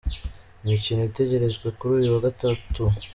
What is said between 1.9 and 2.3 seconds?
uyu wa